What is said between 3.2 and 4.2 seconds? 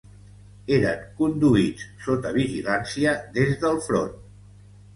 des del front.